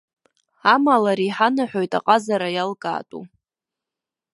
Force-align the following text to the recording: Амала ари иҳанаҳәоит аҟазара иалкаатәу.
Амала 0.73 1.09
ари 1.13 1.25
иҳанаҳәоит 1.29 1.91
аҟазара 1.99 2.47
иалкаатәу. 2.55 3.21